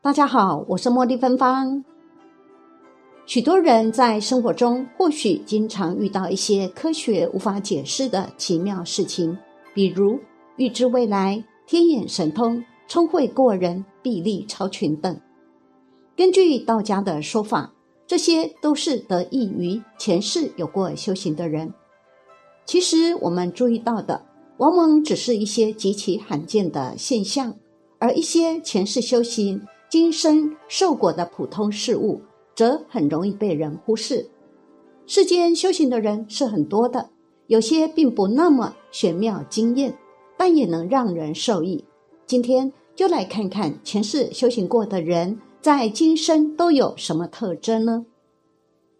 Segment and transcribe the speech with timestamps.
[0.00, 1.84] 大家好，我是茉莉芬芳。
[3.26, 9.36] 许多人在生活中或许经常遇到一些科学无法解释的奇妙事情，
[9.74, 10.16] 比如
[10.56, 15.20] 预知未来、天眼神通、聪慧过人、臂力超群等。
[16.16, 17.72] 根据道家的说法，
[18.06, 21.74] 这些都是得益于前世有过修行的人。
[22.64, 24.24] 其实我们注意到的，
[24.58, 27.52] 往往只是一些极其罕见的现象，
[27.98, 29.60] 而一些前世修行。
[29.90, 32.20] 今生受果的普通事物，
[32.54, 34.28] 则很容易被人忽视。
[35.06, 37.08] 世间修行的人是很多的，
[37.46, 39.96] 有些并不那么玄妙惊艳，
[40.36, 41.84] 但也能让人受益。
[42.26, 48.04] 今天就来看看前世修行过的人，在今生都有什么特征呢？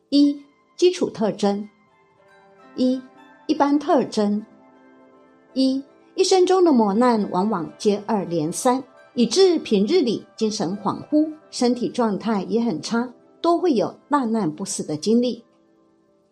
[0.08, 0.42] 一、
[0.74, 1.68] 基础特征；
[2.76, 3.02] 一、
[3.46, 4.40] 一般特征；
[5.52, 5.82] 一、
[6.14, 8.82] 一生中的磨难往往接二连三。
[9.18, 15.42] 以致平日里精神恍惚，身体状态也很差，都会有大难不死的经历。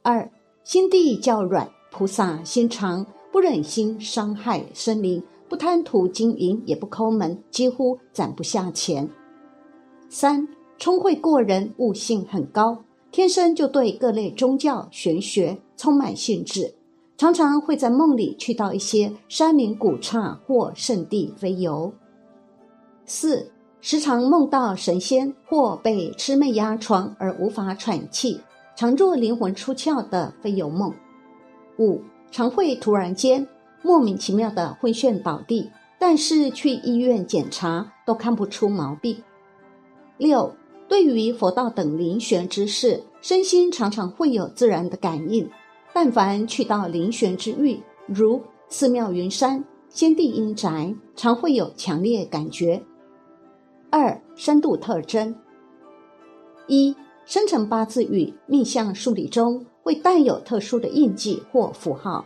[0.03, 0.31] 二
[0.63, 9.11] 心地较软，菩萨心肠，不忍心伤害生灵，不贪图金银，也不抠门，几乎攒不下钱。
[10.09, 10.47] 三
[10.79, 16.73] 聪慧过人，悟性很高，天生就对各类宗教玄学充满兴致，
[17.17, 21.93] 常常会在梦里去到一些山林古刹或圣地飞游。
[23.07, 28.41] 四时常梦到神仙或被魑魅压床而无法喘气，
[28.75, 30.93] 常做灵魂出窍的飞游梦。
[31.79, 33.47] 五常会突然间
[33.83, 35.71] 莫名其妙的昏眩倒地，
[36.01, 39.23] 但是去医院检查都看不出毛病。
[40.19, 40.57] 六
[40.89, 45.49] 对于佛道等灵玄之事，身心常常会有自然的感应。
[45.93, 52.83] 但凡去到灵玄之域，如寺庙、云山、仙地、阴宅，常会有强烈感觉。
[53.91, 55.35] 二深度特征：
[56.67, 62.25] 一生辰八字与命相数理中会带有特殊的印记或符号；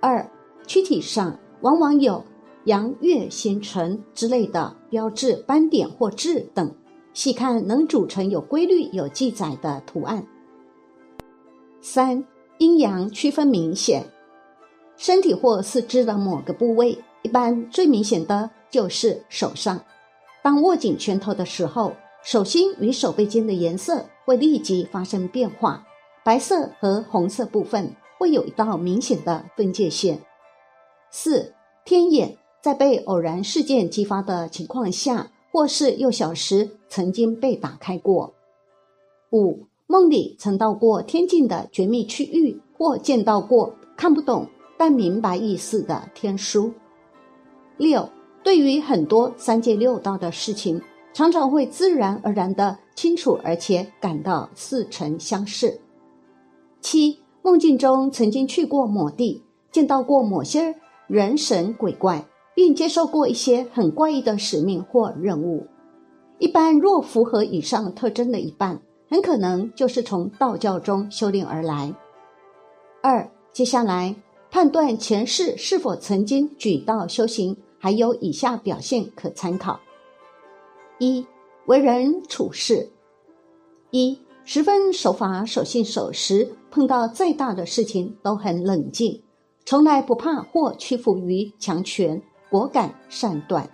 [0.00, 0.28] 二
[0.66, 2.24] 躯体上往往有
[2.64, 6.74] 阳月星辰之类的标志斑点或痣等，
[7.12, 10.26] 细看能组成有规律、有记载的图案。
[11.80, 12.24] 三
[12.58, 14.04] 阴阳区分明显，
[14.96, 19.78] 身体或四肢的某个部位，一般最明显的就是手上。
[20.44, 25.86] 当握紧拳头的时候，手心与手背间的颜色会立即发生变化，
[26.22, 30.20] 白色和红色部分会有一道明显的分界线。
[31.10, 31.54] 四
[31.86, 38.34] 天眼在被偶然事件激发的情况下，或是幼小时曾经被打开过。
[39.32, 44.46] 五梦里曾到过天境的绝密区域，或见到过看不懂
[44.76, 46.70] 但明白意思的天书。
[47.78, 48.06] 六。
[48.44, 50.80] 对于很多三界六道的事情，
[51.14, 55.80] 常常会自然而然的清楚，而且感到似曾相识。
[56.82, 60.74] 七梦境中曾经去过某地，见到过某些
[61.06, 62.22] 人神鬼怪，
[62.54, 65.66] 并接受过一些很怪异的使命或任务。
[66.38, 68.78] 一般若符合以上特征的一半，
[69.08, 71.94] 很可能就是从道教中修炼而来。
[73.02, 74.14] 二接下来
[74.50, 77.56] 判断前世是否曾经举道修行。
[77.84, 79.78] 还有以下表现可参考：
[80.98, 81.26] 一、
[81.66, 82.88] 为人处事；
[83.90, 89.22] 一、十分守法、守信、守时，碰到再大的事情都很冷静，
[89.66, 93.68] 从来不怕或屈服于强权，果敢善断；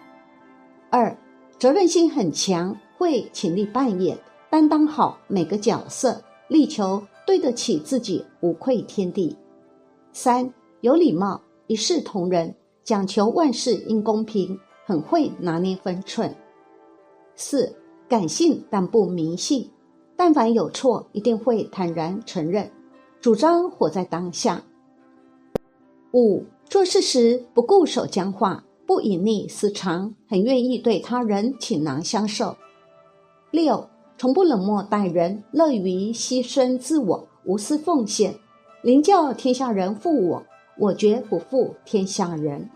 [0.91, 1.16] 二、
[1.56, 4.18] 责任心很强，会倾力扮演，
[4.51, 9.36] 担当好每个角色，力求对得起自己，无愧天地；
[10.12, 12.53] 三、有礼貌，一视同仁。
[12.91, 16.34] 讲求万事应公平，很会拿捏分寸。
[17.37, 17.72] 四
[18.09, 19.71] 感性但不迷信，
[20.16, 22.69] 但凡有错一定会坦然承认，
[23.21, 24.65] 主张活在当下。
[26.13, 32.57] 五做事时不固守僵化，不隐匿私藏，很愿意对他人倾囊相授。
[33.53, 33.89] 六
[34.19, 38.34] 从不冷漠待人，乐于牺牲自我，无私奉献，
[38.83, 40.43] 宁叫天下人负我。
[40.78, 42.71] 我绝不负天下人。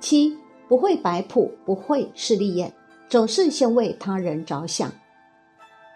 [0.00, 0.36] 七
[0.68, 2.72] 不会摆谱，不会势利眼，
[3.08, 4.90] 总是先为他人着想。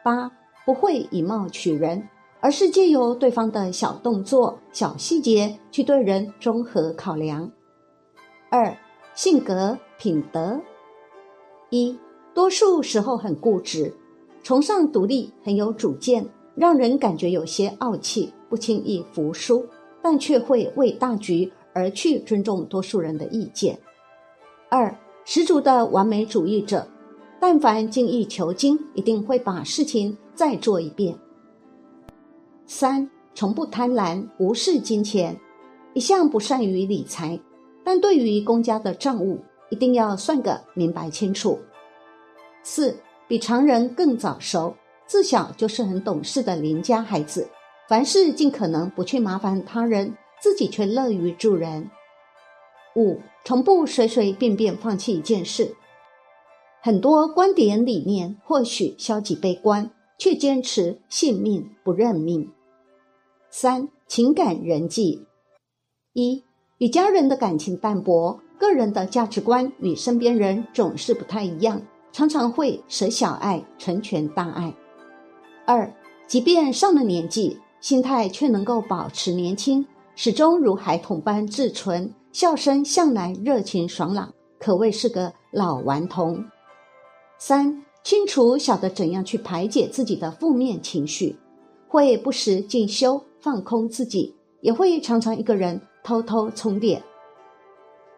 [0.03, 0.31] 八
[0.65, 2.09] 不会以貌取人，
[2.41, 7.51] 而是借由对方的小动作、小细节去对人综合考量。
[8.49, 8.77] 二
[9.15, 10.61] 性格品德
[11.69, 11.99] 一
[12.33, 13.93] 多数时候很固执，
[14.43, 19.67] 崇尚独立，很有主见，让人感觉有些傲气，不轻易服输，
[20.01, 23.79] 但却会为大局而去尊重多数人的意见。
[24.71, 26.87] 二十足的完美主义者。
[27.43, 31.17] 但凡精益求精，一定会把事情再做一遍。
[32.67, 35.35] 三，从不贪婪，无视金钱，
[35.95, 37.41] 一向不善于理财，
[37.83, 39.39] 但对于公家的账务，
[39.71, 41.59] 一定要算个明白清楚。
[42.63, 42.95] 四，
[43.27, 44.77] 比常人更早熟，
[45.07, 47.49] 自小就是很懂事的邻家孩子，
[47.89, 51.91] 凡事尽可能不去麻烦他人，自己却乐于助人。
[52.97, 55.75] 五，从不随随便便放弃一件事。
[56.83, 62.51] 很多观点理念或许消极悲观，却坚持信命不认命。
[63.51, 65.27] 三情感人际：
[66.13, 66.45] 一
[66.79, 71.83] 与家人的感情淡薄，个人的价值观与身边人总是不太一样，
[72.13, 74.75] 常常会舍小爱成全大爱。
[75.67, 75.93] 二
[76.27, 86.45] 即便上了年纪，心态却能够保持年轻，始终如孩童般自存，笑声向来热情爽朗，可谓是个老顽童。
[87.39, 91.37] 三清楚晓得怎样去排解自己的负面情绪，
[91.89, 97.03] 会不时进修放空自己，也会常常一个人偷偷充电。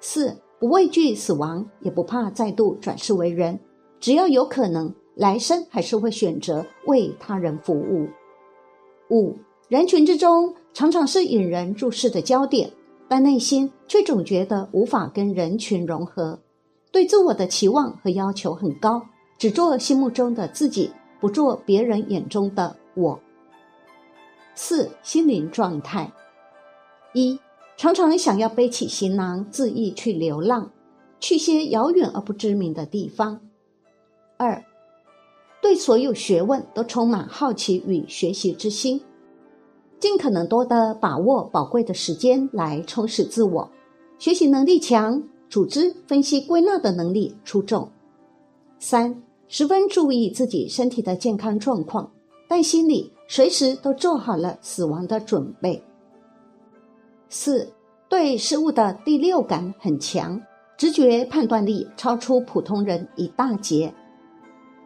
[0.01, 3.59] 四不畏惧死亡，也不怕再度转世为人，
[3.99, 8.09] 只要有可能，来生还是会选择为他人服务。
[9.11, 9.37] 五
[9.69, 12.71] 人群之中常常是引人注视的焦点，
[13.13, 16.41] 但内心却总觉得无法跟人群融合，
[16.91, 19.03] 对自我的期望和要求很高。
[19.37, 23.21] 只做心目中的自己，不做别人眼中的我。
[24.55, 26.11] 四心灵状态：
[27.13, 27.39] 一
[27.77, 30.71] 常常想要背起行囊，恣意去流浪，
[31.21, 33.43] 去些遥远而不知名的地方。
[34.39, 34.65] 二
[35.61, 39.03] 对所有学问都充满好奇与学习之心，
[40.03, 43.71] 尽可能多的把握宝贵的时间来充实自我，
[44.19, 47.89] 学习能力强，组织分析归纳的能力出众。
[48.81, 52.11] 三十分注意自己身体的健康状况，
[52.49, 55.81] 但心里随时都做好了死亡的准备。
[57.29, 57.73] 四
[58.09, 60.43] 对事物的第六感很强，
[60.77, 63.95] 直觉判断力超出普通人一大截。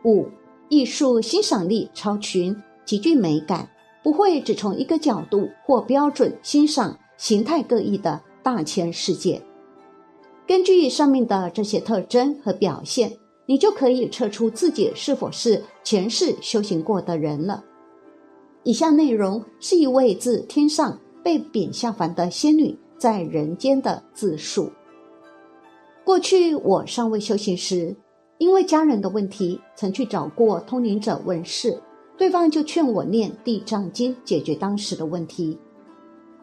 [0.04, 0.28] 五
[0.68, 2.54] 艺术欣赏力超群，
[2.84, 3.66] 极具美感，
[4.06, 9.42] 不会只从一个角度或标准欣赏形态各异的大千世界。
[10.46, 13.10] 根据上面的这些特征和表现。
[13.48, 17.62] 你就可以测出自己是否是前世修行过的人了。
[18.64, 24.68] 以下内容是一位自天上被贬下凡的仙女在人间的自述。
[26.04, 27.94] 过去我尚未修行时，
[28.38, 31.80] 因为家人的问题，曾去找过通灵者问事，
[32.18, 35.58] 对方就劝我念地藏经解决当时的问题。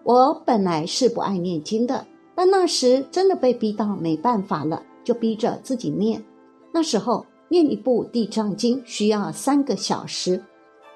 [0.04, 2.06] 我本来是不爱念经的，
[2.36, 6.24] 但那时真的被逼到没办法了，就逼着自己念。
[6.72, 10.44] 那时候念一部《地藏经》需要三个小时，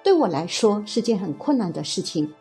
[0.03, 2.31] 对我来说是件很困难的事情。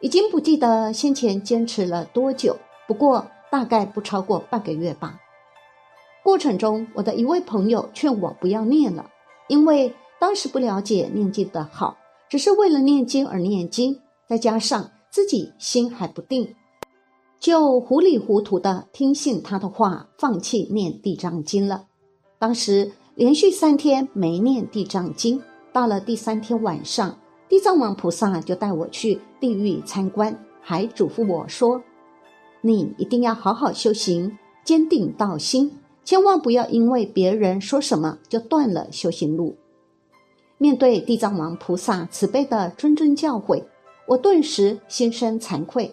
[0.00, 5.18] 已经不记得先前坚持了多久，不过大概不超过半个月吧。
[6.24, 9.10] 过程中，我的一位朋友劝我不要念了，
[9.48, 11.96] 因为当时不了解念经的好，
[12.30, 13.98] 只是为了念经而念经，
[14.28, 16.54] 再加上自己心还不定，
[17.40, 21.86] 就糊里糊涂的听信他的话，放弃念《地藏经》了。
[22.38, 31.82] 当时连续三天没念地藏经，到了第三天晚上，地藏王菩萨就带我去地狱参观，还嘱咐我说
[32.62, 39.56] ：“你一定要好好修行，坚定道心，千万不要因为别人说什么就断了修行路。”
[40.62, 43.64] 面对地藏王菩萨慈悲的谆谆教诲，
[44.06, 45.92] 我顿时心生惭愧。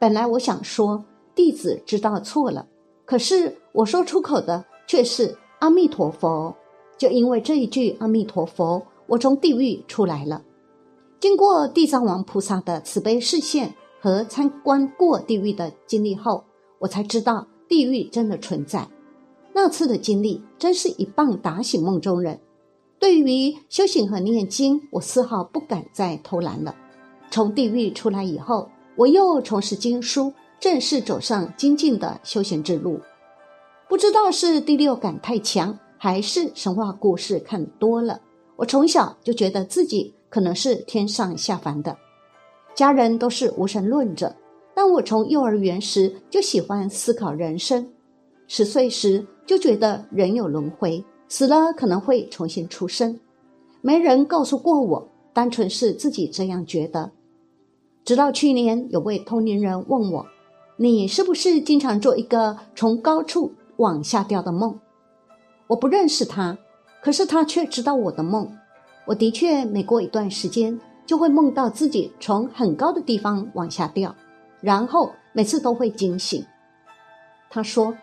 [0.00, 2.66] 本来我想说弟子知道错了，
[3.04, 5.36] 可是我说出口的却是。
[5.60, 6.56] 阿弥陀佛，
[6.96, 10.42] 就因为这一句阿弥陀佛，我从地狱出来了。
[11.20, 16.42] 经过地藏王菩萨的慈悲视线和参观过地狱的经历后，
[16.78, 18.88] 我才知道地狱真的存在。
[19.52, 22.40] 那次的经历真是一棒打醒梦中人。
[23.00, 26.76] 对于修行和念经，我丝毫不敢再偷懒了。
[27.30, 30.30] 从地狱出来以后，我又重拾经书，
[30.60, 33.00] 正式走上精进的修行之路。
[33.88, 38.20] 不知道是第六感太强，还是神话故事看多了。
[38.56, 41.96] 我从小就觉得自己可能是天上下凡的，
[42.74, 44.36] 家人都是无神论者。
[44.74, 47.90] 但我从幼儿园时就喜欢思考人生，
[48.46, 53.18] 十岁时就觉得人有轮回，死了可能会重新出生。
[53.80, 57.12] 没人告诉过我，单纯是自己这样觉得。
[58.04, 60.26] 直到去年，有位同龄人问我
[60.76, 64.78] ：“你是不是经常做一个从高处往下掉的梦？”
[65.68, 66.58] 我不认识他，
[67.00, 68.52] 可是他却知道我的梦。
[69.06, 74.14] 我的确每过一段时间就会梦到自己从很高的地方往下掉。
[74.60, 76.44] 然后每次都会惊醒。
[77.48, 77.96] 他说：“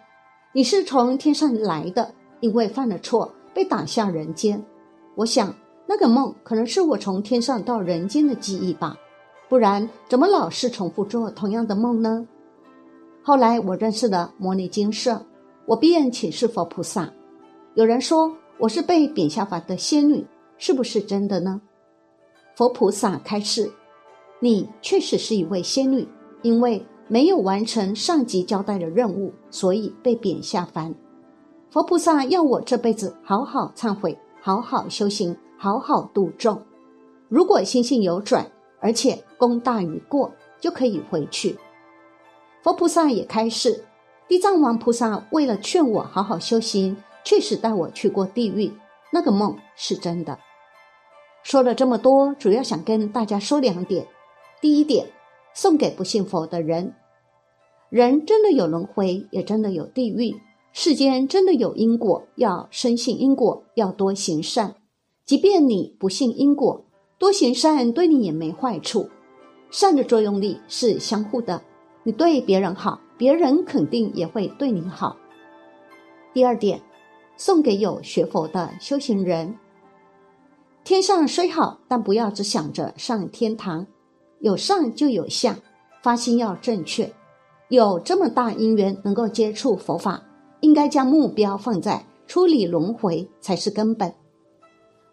[0.54, 4.63] 你是从天上来的，因为犯了错被打下人间。”
[5.15, 5.53] 我想
[5.88, 8.98] 那个梦可能是我从天上到人间的记忆吧，
[9.50, 12.27] 不然怎么老是重复做同样的梦呢？
[13.24, 15.25] 后来我认识了摩尼金舍，
[15.65, 17.12] 我便请示佛菩萨。
[17.74, 20.25] 有人说我是被贬下凡的仙女，
[20.58, 21.62] 是不是真的呢？
[22.56, 23.72] 佛菩萨开示
[24.39, 26.08] ：“你确实是一位仙女。”
[26.44, 30.94] 因为没有完成上级交代的任务，所以被贬下凡。
[31.78, 36.60] 佛菩萨要我这辈子好好忏悔，好好修行，好好度众。
[37.30, 41.56] 如果心性有转，而且功大于过，就可以回去。
[42.64, 43.86] 佛菩萨也开示，
[44.28, 48.74] 地藏王菩萨为了劝我好好修行，确实带我去过地狱。
[49.14, 50.40] 那个梦是真的。
[51.44, 54.08] 说了这么多，主要想跟大家说两点。
[54.60, 55.12] 第一点。
[55.54, 56.96] 送给不信佛的人，
[57.90, 60.36] 人真的有轮回，也真的有地狱。
[60.80, 64.76] 世间真的有因果，要深信因果，要多行善。
[65.26, 66.86] 即便你不信因果，
[67.18, 69.10] 多行善对你也没坏处。
[69.72, 71.64] 善的作用力是相互的，
[72.04, 75.18] 你对别人好，别人肯定也会对你好。
[76.32, 76.80] 第二点，
[77.38, 79.58] 送给有学佛的修行人：
[80.84, 83.88] 天上虽好，但不要只想着上天堂。
[84.42, 85.58] 有上就有下，
[86.04, 87.12] 发心要正确。
[87.70, 90.22] 有这么大因缘能够接触佛法，
[90.62, 94.14] 应该将目标放在处理轮回才是根本。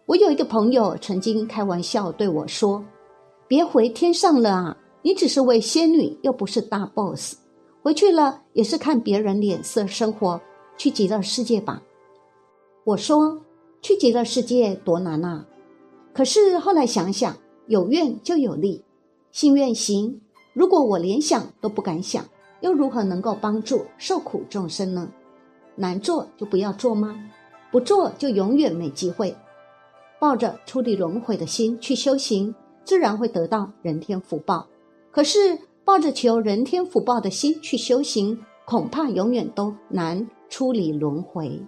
[0.05, 2.83] 我有一个朋友曾经开玩笑对我说
[3.47, 7.37] ：“别回天上了啊，你只是位仙女，又不是大 boss，
[7.81, 10.39] 回去了也是看别人脸色生活，
[10.77, 11.81] 去极乐世界吧。”
[12.85, 13.41] 我说
[13.81, 15.45] ：“去极乐世界多难啊！”
[16.13, 17.35] 可是后来想想，
[17.67, 18.83] 有愿就有利。
[19.31, 20.21] 心愿行，
[20.53, 22.23] 如果我连想都不敢想，
[22.61, 25.11] 又如何能够帮助受苦众生呢？
[25.75, 27.15] 难做就不要做吗？
[27.71, 29.35] 不做就永远没机会。
[30.19, 34.67] 抱着出离轮回的心去修行，自然会得到人天福报。
[35.11, 41.61] 可是抱着求人天福报的心去修行，恐怕永远都难出离轮回。